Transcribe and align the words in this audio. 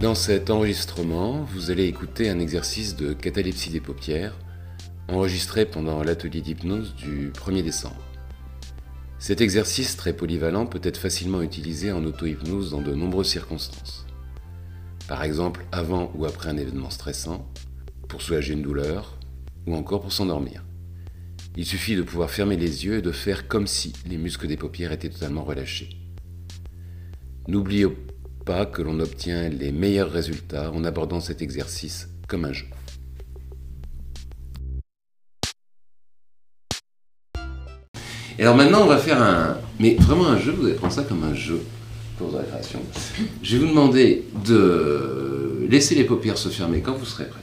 Dans 0.00 0.14
cet 0.14 0.50
enregistrement, 0.50 1.42
vous 1.44 1.70
allez 1.70 1.84
écouter 1.84 2.28
un 2.28 2.38
exercice 2.38 2.96
de 2.96 3.14
catalepsie 3.14 3.70
des 3.70 3.80
paupières 3.80 4.36
enregistré 5.08 5.64
pendant 5.64 6.02
l'atelier 6.02 6.42
d'hypnose 6.42 6.94
du 6.96 7.30
1er 7.30 7.62
décembre. 7.62 8.02
Cet 9.18 9.40
exercice 9.40 9.96
très 9.96 10.12
polyvalent 10.12 10.66
peut 10.66 10.82
être 10.82 10.98
facilement 10.98 11.40
utilisé 11.40 11.92
en 11.92 12.04
auto-hypnose 12.04 12.72
dans 12.72 12.82
de 12.82 12.94
nombreuses 12.94 13.30
circonstances. 13.30 14.04
Par 15.08 15.22
exemple, 15.22 15.64
avant 15.72 16.12
ou 16.14 16.26
après 16.26 16.50
un 16.50 16.58
événement 16.58 16.90
stressant, 16.90 17.50
pour 18.06 18.20
soulager 18.20 18.52
une 18.52 18.62
douleur, 18.62 19.18
ou 19.66 19.74
encore 19.74 20.02
pour 20.02 20.12
s'endormir. 20.12 20.62
Il 21.56 21.64
suffit 21.64 21.96
de 21.96 22.02
pouvoir 22.02 22.30
fermer 22.30 22.58
les 22.58 22.84
yeux 22.84 22.98
et 22.98 23.02
de 23.02 23.12
faire 23.12 23.48
comme 23.48 23.66
si 23.66 23.94
les 24.04 24.18
muscles 24.18 24.46
des 24.46 24.58
paupières 24.58 24.92
étaient 24.92 25.08
totalement 25.08 25.44
relâchés. 25.44 25.96
N'oubliez 27.48 27.86
pas 28.46 28.64
que 28.64 28.80
l'on 28.80 29.00
obtient 29.00 29.48
les 29.48 29.72
meilleurs 29.72 30.10
résultats 30.10 30.70
en 30.70 30.84
abordant 30.84 31.20
cet 31.20 31.42
exercice 31.42 32.08
comme 32.28 32.44
un 32.44 32.52
jeu. 32.52 32.66
Et 38.38 38.42
alors 38.42 38.56
maintenant, 38.56 38.84
on 38.84 38.86
va 38.86 38.98
faire 38.98 39.20
un. 39.20 39.58
Mais 39.80 39.96
vraiment 39.96 40.28
un 40.28 40.38
jeu, 40.38 40.52
vous 40.52 40.64
allez 40.66 40.74
prendre 40.74 40.92
ça 40.92 41.02
comme 41.02 41.24
un 41.24 41.34
jeu 41.34 41.60
pour 42.18 42.30
la 42.30 42.38
récréation. 42.38 42.80
Je 43.42 43.56
vais 43.56 43.64
vous 43.64 43.70
demander 43.70 44.24
de 44.44 45.66
laisser 45.68 45.96
les 45.96 46.04
paupières 46.04 46.38
se 46.38 46.48
fermer 46.48 46.80
quand 46.80 46.94
vous 46.94 47.04
serez 47.04 47.26
prête. 47.26 47.42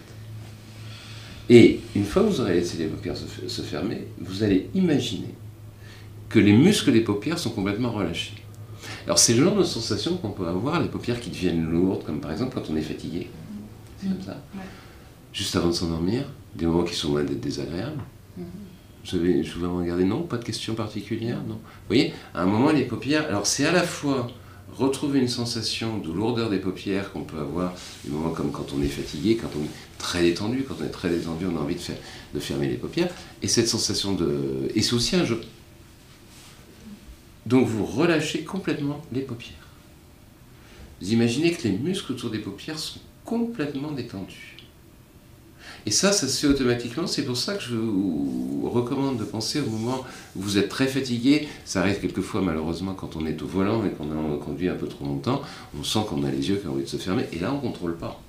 Et 1.49 1.81
une 1.95 2.05
fois 2.05 2.23
que 2.23 2.29
vous 2.29 2.39
aurez 2.39 2.53
laissé 2.53 2.77
les 2.77 2.87
paupières 2.87 3.15
se 3.17 3.61
fermer, 3.61 4.07
vous 4.21 4.43
allez 4.43 4.69
imaginer 4.73 5.35
que 6.29 6.39
les 6.39 6.53
muscles 6.53 6.93
des 6.93 7.01
paupières 7.01 7.39
sont 7.39 7.49
complètement 7.49 7.91
relâchés. 7.91 8.42
Alors 9.05 9.19
c'est 9.19 9.33
le 9.33 9.43
genre 9.43 9.55
de 9.55 9.63
sensation 9.63 10.17
qu'on 10.17 10.31
peut 10.31 10.47
avoir, 10.47 10.81
les 10.81 10.87
paupières 10.87 11.19
qui 11.19 11.29
deviennent 11.29 11.69
lourdes, 11.69 12.03
comme 12.03 12.19
par 12.19 12.31
exemple 12.31 12.55
quand 12.55 12.69
on 12.71 12.75
est 12.75 12.81
fatigué. 12.81 13.29
C'est 13.97 14.07
comme 14.07 14.21
ça. 14.21 14.41
Juste 15.31 15.55
avant 15.55 15.67
de 15.67 15.73
s'endormir, 15.73 16.25
des 16.55 16.65
moments 16.65 16.83
qui 16.83 16.95
sont 16.95 17.11
loin 17.11 17.23
d'être 17.23 17.41
désagréables. 17.41 18.01
Avez, 19.11 19.43
je 19.43 19.59
vous 19.59 19.65
ai 19.65 19.67
regardé, 19.67 20.05
non, 20.05 20.21
pas 20.21 20.37
de 20.37 20.45
questions 20.45 20.75
particulières, 20.75 21.41
non. 21.45 21.55
Vous 21.55 21.87
voyez, 21.87 22.13
à 22.33 22.43
un 22.43 22.45
moment, 22.45 22.71
les 22.71 22.85
paupières, 22.85 23.25
alors 23.27 23.45
c'est 23.45 23.65
à 23.65 23.73
la 23.73 23.83
fois 23.83 24.31
retrouver 24.77 25.19
une 25.19 25.27
sensation 25.27 25.97
de 25.97 26.11
lourdeur 26.11 26.49
des 26.49 26.57
paupières 26.57 27.11
qu'on 27.11 27.23
peut 27.23 27.39
avoir, 27.39 27.73
des 28.05 28.11
moments 28.11 28.31
comme 28.31 28.51
quand 28.51 28.67
on 28.75 28.81
est 28.81 28.87
fatigué, 28.87 29.35
quand 29.35 29.49
on 29.59 29.63
est 29.65 29.97
très 29.97 30.21
détendu, 30.21 30.63
quand 30.67 30.75
on 30.81 30.85
est 30.85 30.89
très 30.89 31.09
détendu, 31.09 31.45
on 31.45 31.57
a 31.57 31.59
envie 31.59 31.75
de, 31.75 31.81
faire, 31.81 31.97
de 32.33 32.39
fermer 32.39 32.69
les 32.69 32.77
paupières, 32.77 33.09
et 33.41 33.47
cette 33.47 33.67
sensation 33.67 34.13
de... 34.13 34.69
Et 34.73 34.81
c'est 34.81 34.95
aussi 34.95 35.15
un 35.15 35.25
jeu. 35.25 35.41
Donc 37.45 37.67
vous 37.67 37.85
relâchez 37.85 38.43
complètement 38.43 39.01
les 39.11 39.21
paupières. 39.21 39.55
Vous 41.01 41.11
imaginez 41.11 41.51
que 41.51 41.63
les 41.63 41.77
muscles 41.77 42.13
autour 42.13 42.29
des 42.29 42.39
paupières 42.39 42.79
sont 42.79 42.99
complètement 43.25 43.91
détendus. 43.91 44.57
Et 45.85 45.91
ça, 45.91 46.13
ça 46.13 46.27
se 46.27 46.39
fait 46.39 46.47
automatiquement. 46.47 47.07
C'est 47.07 47.25
pour 47.25 47.35
ça 47.35 47.55
que 47.55 47.63
je 47.63 47.75
vous 47.75 48.69
recommande 48.71 49.17
de 49.17 49.25
penser 49.25 49.59
au 49.59 49.69
moment 49.69 50.05
où 50.35 50.41
vous 50.41 50.57
êtes 50.57 50.69
très 50.69 50.87
fatigué. 50.87 51.47
Ça 51.65 51.81
arrive 51.81 51.99
quelquefois, 51.99 52.41
malheureusement, 52.41 52.93
quand 52.93 53.17
on 53.17 53.25
est 53.25 53.41
au 53.41 53.47
volant 53.47 53.83
et 53.85 53.89
qu'on 53.89 54.11
a 54.11 54.37
conduit 54.37 54.69
un 54.69 54.75
peu 54.75 54.87
trop 54.87 55.05
longtemps. 55.05 55.41
On 55.77 55.83
sent 55.83 55.99
qu'on 56.07 56.23
a 56.23 56.31
les 56.31 56.49
yeux 56.49 56.55
qui 56.55 56.67
ont 56.67 56.71
envie 56.71 56.83
de 56.83 56.87
se 56.87 56.97
fermer. 56.97 57.25
Et 57.33 57.39
là, 57.39 57.51
on 57.51 57.57
ne 57.57 57.61
contrôle 57.61 57.97
pas. 57.97 58.21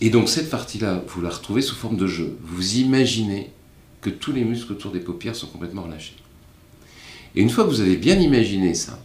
Et 0.00 0.10
donc, 0.10 0.28
cette 0.28 0.50
partie-là, 0.50 1.04
vous 1.06 1.20
la 1.20 1.30
retrouvez 1.30 1.62
sous 1.62 1.76
forme 1.76 1.96
de 1.96 2.06
jeu. 2.06 2.36
Vous 2.42 2.76
imaginez 2.76 3.50
que 4.00 4.10
tous 4.10 4.32
les 4.32 4.44
muscles 4.44 4.72
autour 4.72 4.90
des 4.90 5.00
paupières 5.00 5.36
sont 5.36 5.48
complètement 5.48 5.82
relâchés. 5.82 6.14
Et 7.34 7.42
une 7.42 7.50
fois 7.50 7.64
que 7.64 7.70
vous 7.70 7.80
avez 7.80 7.96
bien 7.96 8.18
imaginé 8.18 8.74
ça, 8.74 8.98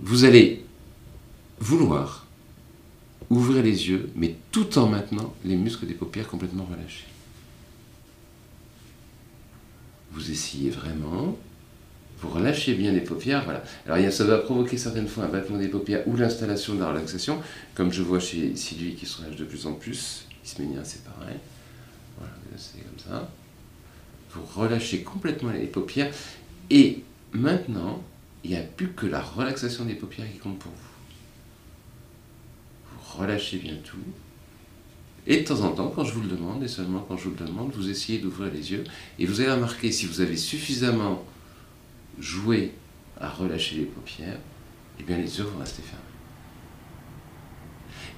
vous 0.00 0.24
allez 0.24 0.64
vouloir 1.60 2.26
ouvrir 3.30 3.62
les 3.62 3.88
yeux, 3.88 4.10
mais 4.14 4.36
tout 4.52 4.78
en 4.78 4.88
maintenant 4.88 5.34
les 5.44 5.56
muscles 5.56 5.86
des 5.86 5.94
paupières 5.94 6.28
complètement 6.28 6.64
relâchés. 6.64 7.04
Vous 10.12 10.30
essayez 10.30 10.70
vraiment, 10.70 11.36
vous 12.20 12.28
relâchez 12.28 12.74
bien 12.74 12.92
les 12.92 13.02
paupières, 13.02 13.44
voilà. 13.44 13.62
Alors 13.86 14.12
ça 14.12 14.24
va 14.24 14.38
provoquer 14.38 14.78
certaines 14.78 15.08
fois 15.08 15.24
un 15.24 15.28
battement 15.28 15.58
des 15.58 15.68
paupières 15.68 16.06
ou 16.08 16.16
l'installation 16.16 16.74
de 16.74 16.80
la 16.80 16.88
relaxation, 16.88 17.40
comme 17.74 17.92
je 17.92 18.02
vois 18.02 18.20
chez 18.20 18.56
Sylvie 18.56 18.94
qui 18.94 19.06
se 19.06 19.18
relâche 19.18 19.36
de 19.36 19.44
plus 19.44 19.66
en 19.66 19.74
plus, 19.74 20.24
Isménia 20.44 20.82
c'est 20.84 21.04
pareil. 21.04 21.36
Voilà, 22.16 22.32
c'est 22.56 22.82
comme 22.82 22.98
ça. 22.98 23.30
Vous 24.32 24.42
relâchez 24.60 25.02
complètement 25.02 25.50
les 25.50 25.66
paupières 25.66 26.12
et 26.70 27.02
maintenant, 27.32 28.02
il 28.44 28.50
n'y 28.50 28.56
a 28.56 28.62
plus 28.62 28.92
que 28.92 29.06
la 29.06 29.20
relaxation 29.20 29.84
des 29.84 29.94
paupières 29.94 30.30
qui 30.32 30.38
compte 30.38 30.58
pour 30.58 30.72
vous 30.72 30.88
relâchez 33.16 33.58
bien 33.58 33.76
tout. 33.84 33.96
Et 35.26 35.40
de 35.40 35.44
temps 35.44 35.60
en 35.60 35.72
temps, 35.72 35.92
quand 35.94 36.04
je 36.04 36.12
vous 36.12 36.22
le 36.22 36.28
demande, 36.28 36.62
et 36.62 36.68
seulement 36.68 37.04
quand 37.06 37.16
je 37.16 37.24
vous 37.24 37.34
le 37.38 37.46
demande, 37.46 37.72
vous 37.72 37.90
essayez 37.90 38.18
d'ouvrir 38.18 38.52
les 38.52 38.72
yeux. 38.72 38.84
Et 39.18 39.26
vous 39.26 39.40
allez 39.40 39.50
remarquer, 39.50 39.92
si 39.92 40.06
vous 40.06 40.20
avez 40.20 40.36
suffisamment 40.36 41.24
joué 42.18 42.72
à 43.20 43.28
relâcher 43.28 43.76
les 43.76 43.84
paupières, 43.84 44.38
eh 44.98 45.02
bien 45.02 45.18
les 45.18 45.38
yeux 45.38 45.44
vont 45.44 45.58
rester 45.58 45.82
fermés. 45.82 46.02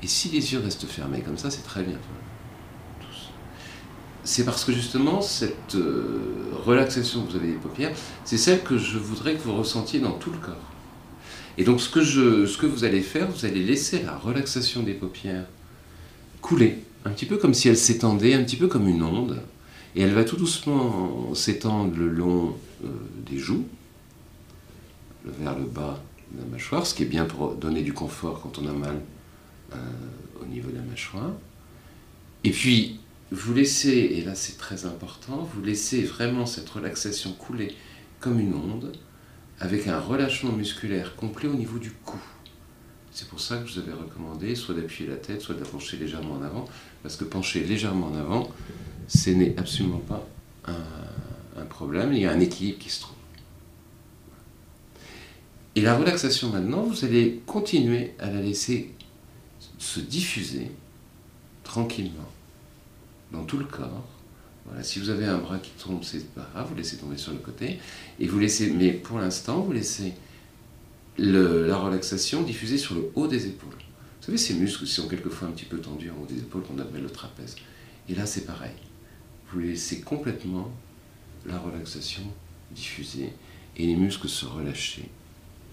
Et 0.02 0.06
si 0.06 0.28
les 0.28 0.52
yeux 0.52 0.60
restent 0.60 0.86
fermés 0.86 1.20
comme 1.20 1.36
ça, 1.36 1.50
c'est 1.50 1.62
très 1.62 1.82
bien. 1.82 1.98
C'est 4.24 4.44
parce 4.44 4.64
que 4.64 4.72
justement, 4.72 5.22
cette 5.22 5.74
euh, 5.74 6.52
relaxation 6.64 7.22
que 7.22 7.30
vous 7.30 7.36
avez 7.36 7.48
des 7.48 7.54
paupières, 7.54 7.92
c'est 8.24 8.36
celle 8.36 8.62
que 8.62 8.76
je 8.76 8.98
voudrais 8.98 9.34
que 9.34 9.40
vous 9.40 9.56
ressentiez 9.56 9.98
dans 9.98 10.12
tout 10.12 10.30
le 10.30 10.38
corps. 10.38 10.70
Et 11.58 11.64
donc 11.64 11.80
ce 11.80 11.88
que, 11.88 12.66
vous 12.66 12.84
allez 12.84 13.00
faire, 13.00 13.30
vous 13.30 13.44
allez 13.44 13.64
laisser 13.64 14.02
la 14.02 14.16
relaxation 14.16 14.82
des 14.82 14.94
paupières 14.94 15.46
couler, 16.40 16.78
un 17.04 17.10
petit 17.10 17.26
peu 17.26 17.36
comme 17.36 17.54
si 17.54 17.68
elle 17.68 17.76
s'étendait, 17.76 18.34
un 18.34 18.42
petit 18.44 18.56
peu 18.56 18.66
comme 18.66 18.88
une 18.88 19.02
onde, 19.02 19.42
et 19.96 20.02
elle 20.02 20.12
va 20.12 20.24
tout 20.24 20.36
doucement 20.36 21.34
s'étendre 21.34 21.96
le 21.98 22.08
long 22.08 22.56
euh, 22.84 22.88
des 23.30 23.38
joues, 23.38 23.66
vers 25.24 25.58
le 25.58 25.64
bas 25.64 26.02
de 26.32 26.40
la 26.40 26.46
mâchoire, 26.46 26.86
ce 26.86 26.94
qui 26.94 27.02
est 27.02 27.06
bien 27.06 27.24
pour 27.24 27.54
donner 27.54 27.82
du 27.82 27.92
confort 27.92 28.40
quand 28.40 28.58
on 28.58 28.66
a 28.68 28.72
mal 28.72 29.00
euh, 29.72 29.76
au 30.42 30.46
niveau 30.46 30.70
de 30.70 30.76
la 30.76 30.82
mâchoire. 30.82 31.32
Et 32.44 32.50
puis, 32.50 33.00
vous 33.30 33.54
laissez, 33.54 33.90
et 33.90 34.24
là 34.24 34.34
c'est 34.34 34.58
très 34.58 34.86
important, 34.86 35.48
vous 35.54 35.62
laissez 35.62 36.02
vraiment 36.02 36.46
cette 36.46 36.68
relaxation 36.68 37.32
couler 37.32 37.74
comme 38.18 38.40
une 38.40 38.54
onde, 38.54 38.92
avec 39.60 39.86
un 39.86 40.00
relâchement 40.00 40.52
musculaire 40.52 41.14
complet 41.16 41.48
au 41.48 41.54
niveau 41.54 41.78
du 41.78 41.90
cou. 41.90 42.18
C'est 43.12 43.28
pour 43.28 43.40
ça 43.40 43.58
que 43.58 43.66
je 43.66 43.74
vous 43.74 43.78
avais 43.80 43.92
recommandé 43.92 44.54
soit 44.54 44.74
d'appuyer 44.74 45.08
la 45.08 45.16
tête, 45.16 45.42
soit 45.42 45.54
de 45.54 45.60
la 45.60 45.66
pencher 45.66 45.96
légèrement 45.96 46.34
en 46.34 46.42
avant, 46.42 46.64
parce 47.02 47.16
que 47.16 47.24
pencher 47.24 47.64
légèrement 47.64 48.08
en 48.08 48.16
avant, 48.16 48.50
ce 49.08 49.30
n'est 49.30 49.58
absolument 49.58 49.98
pas 49.98 50.26
un, 50.66 51.60
un, 51.60 51.64
problème, 51.64 52.12
il 52.12 52.20
y 52.20 52.26
a 52.26 52.32
un 52.32 52.40
équilibre 52.40 52.78
qui 52.78 52.90
se 52.90 53.00
trouve. 53.00 53.16
Et 55.76 55.82
la 55.82 55.96
relaxation 55.96 56.50
maintenant, 56.50 56.82
vous 56.82 57.04
allez 57.04 57.40
continuer 57.46 58.14
à 58.18 58.30
la 58.30 58.40
laisser 58.40 58.94
se 59.78 60.00
diffuser 60.00 60.70
tranquillement 61.64 62.28
dans 63.32 63.44
tout 63.44 63.58
le 63.58 63.64
corps, 63.64 64.06
si 64.82 65.00
vous 65.00 65.10
avez 65.10 65.26
un 65.26 65.38
bras 65.38 65.58
qui 65.58 65.70
tombe, 65.70 66.04
c'est 66.04 66.32
pas 66.32 66.48
grave, 66.52 66.68
vous 66.68 66.76
laissez 66.76 66.96
tomber 66.96 67.16
sur 67.16 67.32
le 67.32 67.38
côté. 67.38 67.78
Et 68.18 68.26
vous 68.26 68.38
laissez, 68.38 68.70
mais 68.70 68.92
pour 68.92 69.18
l'instant, 69.18 69.60
vous 69.60 69.72
laissez 69.72 70.14
la 71.18 71.76
relaxation 71.76 72.42
diffuser 72.42 72.78
sur 72.78 72.94
le 72.94 73.10
haut 73.14 73.26
des 73.26 73.46
épaules. 73.46 73.70
Vous 73.70 74.26
savez, 74.26 74.38
ces 74.38 74.54
muscles 74.54 74.86
sont 74.86 75.08
quelquefois 75.08 75.48
un 75.48 75.52
petit 75.52 75.64
peu 75.64 75.78
tendus 75.78 76.10
en 76.10 76.22
haut 76.22 76.26
des 76.26 76.38
épaules, 76.38 76.62
qu'on 76.62 76.78
appelle 76.78 77.02
le 77.02 77.10
trapèze. 77.10 77.56
Et 78.08 78.14
là, 78.14 78.26
c'est 78.26 78.46
pareil. 78.46 78.74
Vous 79.52 79.60
laissez 79.60 80.00
complètement 80.02 80.70
la 81.46 81.58
relaxation 81.58 82.22
diffuser 82.70 83.32
et 83.76 83.86
les 83.86 83.96
muscles 83.96 84.28
se 84.28 84.44
relâcher 84.44 85.08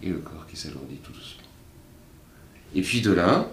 et 0.01 0.09
le 0.09 0.19
corps 0.19 0.47
qui 0.47 0.56
s'alourdit 0.56 0.97
tout 0.97 1.12
doucement. 1.12 1.44
Et 2.73 2.82
puis 2.82 3.02
de 3.02 3.11
là, 3.11 3.49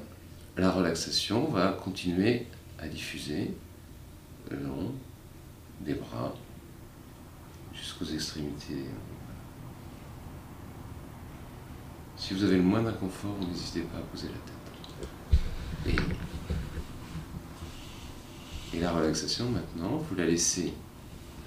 la 0.56 0.70
relaxation 0.70 1.46
va 1.48 1.72
continuer 1.72 2.46
à 2.78 2.88
diffuser 2.88 3.50
long 4.50 4.92
des 5.80 5.94
bras 5.94 6.34
jusqu'aux 7.72 8.04
extrémités. 8.04 8.84
Si 12.16 12.34
vous 12.34 12.44
avez 12.44 12.56
le 12.56 12.62
moindre 12.62 12.88
inconfort, 12.90 13.36
n'hésitez 13.40 13.80
pas 13.82 13.98
à 13.98 14.02
poser 14.02 14.28
la 14.28 14.34
tête. 14.34 15.98
Et, 18.72 18.80
la 18.80 18.92
relaxation 18.92 19.50
maintenant, 19.50 19.98
vous 19.98 20.14
la 20.16 20.26
laissez 20.26 20.72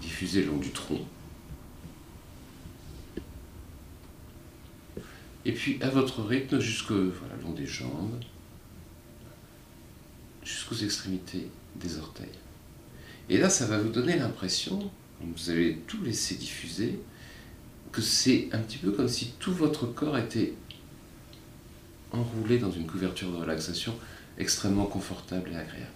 diffuser 0.02 0.44
le 0.44 0.48
long 0.48 0.58
du 0.58 0.72
tronc. 0.72 1.02
Et 5.46 5.52
puis 5.52 5.78
à 5.82 5.90
votre 5.90 6.24
rythme 6.24 6.60
jusqu'au 6.60 7.12
voilà, 7.12 7.36
long 7.42 7.52
des 7.52 7.66
jambes, 7.66 8.20
jusqu'aux 10.44 10.76
extrémités 10.76 11.50
des 11.76 11.98
orteils. 12.00 12.28
Et 13.30 13.38
là, 13.38 13.50
ça 13.50 13.66
va 13.66 13.78
vous 13.78 13.90
donner 13.90 14.18
l'impression, 14.18 14.90
vous 15.22 15.50
allez 15.50 15.78
tout 15.88 16.02
laisser 16.02 16.36
diffuser, 16.36 17.00
que 17.92 18.02
c'est 18.02 18.50
un 18.54 18.60
petit 18.60 18.78
peu 18.78 18.92
comme 18.92 19.08
si 19.08 19.34
tout 19.40 19.54
votre 19.54 19.86
corps 19.88 20.18
était 20.18 20.54
enroulé 22.12 22.58
dans 22.58 22.72
une 22.72 22.88
couverture 22.88 23.32
de 23.32 23.38
relaxation 23.38 23.94
extrêmement 24.38 24.86
confortable 24.86 25.50
et 25.52 25.56
agréable. 25.56 25.92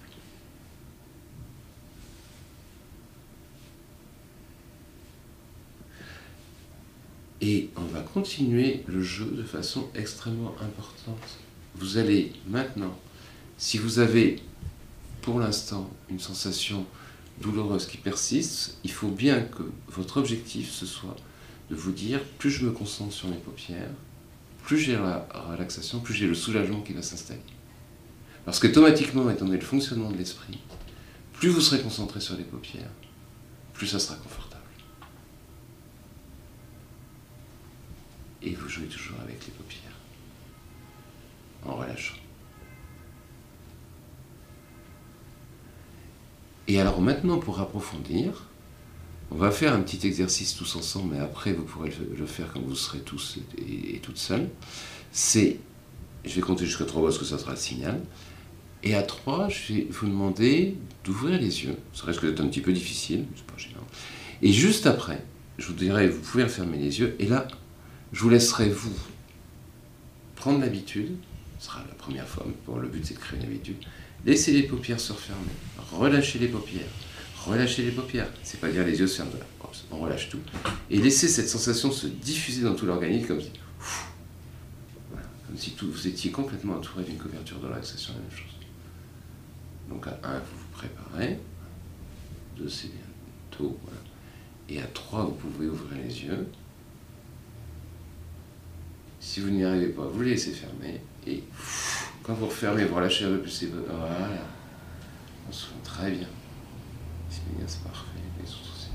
Et 7.44 7.70
on 7.76 7.86
va 7.86 8.02
continuer 8.02 8.84
le 8.88 9.02
jeu 9.02 9.26
de 9.26 9.44
façon 9.44 9.90
extrêmement 9.96 10.54
importante. 10.62 11.40
Vous 11.76 11.98
allez 11.98 12.34
maintenant, 12.48 12.96
si 13.58 13.80
vous 13.80 13.98
avez 13.98 14.40
pour 15.22 15.40
l'instant 15.40 15.90
une 16.10 16.20
sensation 16.20 16.86
douloureuse 17.40 17.88
qui 17.88 17.98
persiste, 17.98 18.78
il 18.84 18.92
faut 18.92 19.10
bien 19.10 19.42
que 19.42 19.64
votre 19.88 20.18
objectif 20.18 20.72
ce 20.72 20.86
soit 20.86 21.16
de 21.70 21.76
vous 21.76 21.92
dire 21.92 22.22
plus 22.38 22.52
je 22.52 22.66
me 22.66 22.72
concentre 22.72 23.14
sur 23.14 23.30
mes 23.30 23.38
paupières, 23.38 23.90
plus 24.64 24.78
j'ai 24.78 24.94
la 24.94 25.28
relaxation, 25.50 26.00
plus 26.00 26.14
j'ai 26.14 26.28
le 26.28 26.36
soulagement 26.36 26.82
qui 26.82 26.94
va 26.94 27.02
s'installer. 27.02 27.42
Parce 28.46 28.60
qu'automatiquement, 28.60 29.30
étant 29.30 29.46
donné 29.46 29.58
le 29.58 29.66
fonctionnement 29.66 30.12
de 30.12 30.18
l'esprit, 30.18 30.60
plus 31.34 31.50
vous 31.50 31.62
serez 31.62 31.82
concentré 31.82 32.20
sur 32.20 32.36
les 32.36 32.44
paupières, 32.44 32.90
plus 33.74 33.88
ça 33.88 34.00
sera 34.00 34.16
confortable. 34.16 34.62
Et 38.42 38.54
vous 38.56 38.68
jouez 38.68 38.88
toujours 38.88 39.20
avec 39.22 39.46
les 39.46 39.54
paupières, 39.54 39.98
en 41.66 41.76
relâchant. 41.76 42.16
Et 46.72 46.80
alors 46.80 47.02
maintenant, 47.02 47.38
pour 47.38 47.60
approfondir, 47.60 48.46
on 49.30 49.36
va 49.36 49.52
faire 49.52 49.74
un 49.74 49.82
petit 49.82 50.08
exercice 50.08 50.56
tous 50.56 50.78
ensemble, 50.78 51.16
mais 51.16 51.20
après 51.20 51.52
vous 51.52 51.64
pourrez 51.64 51.92
le 52.18 52.26
faire 52.26 52.50
quand 52.54 52.62
vous 52.62 52.76
serez 52.76 53.00
tous 53.00 53.40
et, 53.58 54.00
toutes 54.00 54.18
seules. 54.18 54.48
C'est, 55.12 55.60
je 56.24 56.34
vais 56.34 56.40
compter 56.40 56.66
jusqu'à 56.66 56.86
3 56.86 57.04
parce 57.04 57.18
que 57.18 57.26
ça 57.26 57.38
sera 57.38 57.52
le 57.52 57.58
signal. 57.58 58.00
Et 58.84 58.96
à 58.96 59.04
3, 59.04 59.50
je 59.50 59.74
vais 59.74 59.88
vous 59.90 60.08
demander 60.08 60.78
d'ouvrir 61.04 61.42
les 61.42 61.66
yeux. 61.66 61.76
Ça 61.94 62.06
risque 62.06 62.26
d'être 62.26 62.40
un 62.40 62.48
petit 62.48 62.62
peu 62.62 62.72
difficile, 62.72 63.26
c'est 63.36 63.46
pas 63.46 63.58
gênant. 63.58 63.86
Et 64.42 64.54
juste 64.54 64.88
après, 64.88 65.26
je 65.58 65.68
vous 65.68 65.74
dirai, 65.74 66.08
vous 66.08 66.22
pouvez 66.22 66.48
fermer 66.48 66.78
les 66.78 67.02
yeux. 67.02 67.18
Et 67.20 67.26
là, 67.26 67.50
je 68.14 68.22
vous 68.22 68.30
laisserai 68.30 68.70
vous 68.70 68.96
prendre 70.38 70.62
l'habitude. 70.62 71.18
Ce 71.62 71.68
sera 71.68 71.84
la 71.88 71.94
première 71.94 72.28
fois, 72.28 72.44
mais 72.48 72.56
pour 72.66 72.80
le 72.80 72.88
but 72.88 73.06
c'est 73.06 73.14
de 73.14 73.20
créer 73.20 73.40
une 73.40 73.46
habitude. 73.46 73.76
Laissez 74.26 74.52
les 74.52 74.64
paupières 74.64 75.00
se 75.00 75.14
refermer. 75.14 75.52
Relâchez 75.92 76.40
les 76.40 76.48
paupières. 76.48 76.90
Relâchez 77.46 77.84
les 77.84 77.92
paupières. 77.92 78.28
C'est 78.42 78.60
pas 78.60 78.72
dire 78.72 78.84
les 78.84 79.00
yeux 79.00 79.06
se 79.06 79.18
ferment. 79.18 79.32
On 79.92 80.00
relâche 80.00 80.30
tout. 80.30 80.40
Et 80.90 80.98
laissez 80.98 81.28
cette 81.28 81.48
sensation 81.48 81.92
se 81.92 82.08
diffuser 82.08 82.64
dans 82.64 82.74
tout 82.74 82.88
l'organisme 82.88 83.28
comme 83.28 83.42
si, 83.42 83.52
comme 85.46 85.56
si 85.56 85.76
vous 85.80 86.08
étiez 86.08 86.32
complètement 86.32 86.78
entouré 86.78 87.04
d'une 87.04 87.20
couverture 87.20 87.60
de 87.60 87.68
relaxation, 87.68 88.14
la 88.16 88.22
même 88.22 88.32
chose. 88.32 88.58
Donc 89.88 90.08
à 90.08 90.20
1, 90.24 90.40
vous 90.40 90.58
vous 90.58 90.72
préparez. 90.74 91.40
2, 92.58 92.68
c'est 92.68 92.90
bientôt. 92.90 93.78
Et 94.68 94.82
à 94.82 94.88
3, 94.88 95.26
vous 95.26 95.34
pouvez 95.34 95.68
ouvrir 95.68 96.02
les 96.04 96.24
yeux. 96.24 96.48
Si 99.20 99.42
vous 99.42 99.52
n'y 99.52 99.64
arrivez 99.64 99.90
pas, 99.90 100.08
vous 100.08 100.24
les 100.24 100.32
laissez 100.32 100.54
fermer. 100.54 101.02
Et 101.28 101.44
quand 102.24 102.34
vous 102.34 102.48
refermez, 102.48 102.86
vous 102.86 102.96
relâchez 102.96 103.26
un 103.26 103.30
peu 103.30 103.42
plus. 103.42 103.68
Voilà. 103.88 104.28
On 105.48 105.52
se 105.52 105.68
sent 105.68 105.74
très 105.84 106.12
bien. 106.12 106.28
C'est 107.30 107.84
parfait. 107.84 108.08
Les 108.38 108.50
autres 108.50 108.74
aussi. 108.76 108.90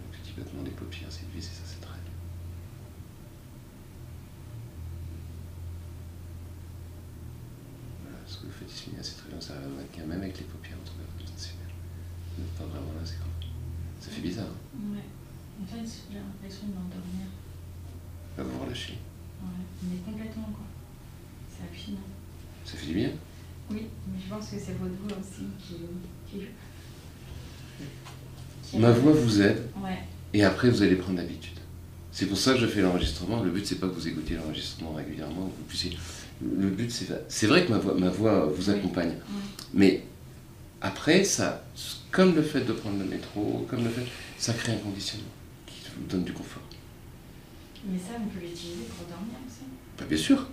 Le 0.00 0.18
petit 0.18 0.32
battement 0.36 0.62
des 0.62 0.70
paupières, 0.70 1.08
c'est 1.10 1.28
visé, 1.30 1.48
ça 1.48 1.62
c'est 1.64 1.80
très 1.80 1.98
bien. 1.98 2.12
Voilà, 8.02 8.18
ce 8.26 8.38
que 8.38 8.46
vous 8.46 8.52
faites 8.52 8.72
ici, 8.72 8.90
c'est 9.02 9.16
très 9.18 9.28
bien, 9.28 9.40
ça 9.40 9.54
va 9.54 9.60
même 10.06 10.22
avec 10.22 10.38
les 10.38 10.44
paupières, 10.44 10.78
cas, 10.84 11.32
c'est 11.36 11.56
bien. 11.56 11.66
Vous 12.36 12.42
n'êtes 12.42 12.54
pas 12.54 12.64
vraiment 12.64 12.92
là, 12.94 13.04
c'est 13.04 13.18
grave. 13.18 13.28
Fait 14.18 14.26
bizarre. 14.28 14.46
Ouais. 14.74 15.04
En 15.62 15.66
fait, 15.66 15.88
j'ai 16.10 16.18
l'impression 16.18 16.66
de 16.66 16.72
m'endormir. 16.72 17.26
Là, 18.36 18.42
vous 18.42 18.64
relâchez. 18.64 18.94
Ouais, 19.40 19.48
mais 19.84 19.98
complètement 19.98 20.50
quoi. 20.52 20.66
C'est 21.48 21.68
hallucinant. 21.68 21.98
Ça 22.64 22.76
fait 22.76 22.86
du 22.86 22.94
bien 22.94 23.10
Oui, 23.70 23.86
mais 24.08 24.18
je 24.20 24.28
pense 24.28 24.46
que 24.46 24.56
c'est 24.58 24.76
votre 24.78 24.94
voix 25.02 25.16
aussi 25.18 25.46
qui. 25.60 25.76
Ma 28.78 28.90
voix 28.90 29.12
vous 29.12 29.40
aide. 29.40 29.70
Ouais. 29.80 29.98
Et 30.34 30.42
après, 30.42 30.68
vous 30.68 30.82
allez 30.82 30.96
prendre 30.96 31.18
l'habitude. 31.18 31.58
C'est 32.10 32.26
pour 32.26 32.38
ça 32.38 32.54
que 32.54 32.58
je 32.58 32.66
fais 32.66 32.82
l'enregistrement. 32.82 33.42
Le 33.42 33.50
but, 33.50 33.64
c'est 33.64 33.76
pas 33.78 33.86
que 33.86 33.94
vous 33.94 34.08
écoutiez 34.08 34.36
l'enregistrement 34.36 34.94
régulièrement, 34.94 35.44
vous 35.44 35.64
puissiez. 35.68 35.96
Le 36.42 36.70
but, 36.70 36.90
c'est. 36.90 37.06
C'est 37.28 37.46
vrai 37.46 37.64
que 37.64 37.70
ma 37.70 37.78
voix, 37.78 37.94
ma 37.94 38.10
voix 38.10 38.46
vous 38.46 38.68
accompagne. 38.70 39.14
Mais 39.72 40.02
après, 40.80 41.22
ça, 41.22 41.64
comme 42.10 42.34
le 42.34 42.42
fait 42.42 42.60
de 42.62 42.72
prendre 42.72 42.98
le 42.98 43.04
métro, 43.04 43.66
comme 43.68 43.84
le 43.84 43.90
fait. 43.90 44.06
Ça 44.38 44.52
crée 44.52 44.72
un 44.72 44.78
conditionnement 44.78 45.28
qui 45.66 45.80
vous 45.96 46.06
donne 46.06 46.24
du 46.24 46.32
confort. 46.32 46.62
Mais 47.86 47.98
ça, 47.98 48.14
on 48.18 48.26
peut 48.28 48.40
l'utiliser 48.40 48.84
pour 48.96 49.06
dormir 49.06 49.34
aussi? 49.46 49.64
Bah, 49.98 50.04
Bien 50.08 50.18
sûr. 50.18 50.46